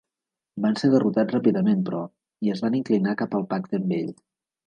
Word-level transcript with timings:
Van 0.63 0.77
ser 0.81 0.87
derrotats 0.93 1.35
ràpidament 1.35 1.83
però, 1.89 2.01
i 2.47 2.53
es 2.55 2.65
van 2.65 2.77
inclinar 2.79 3.15
cap 3.23 3.39
al 3.41 3.47
pacte 3.55 3.81
amb 3.83 3.97
ell. 3.99 4.09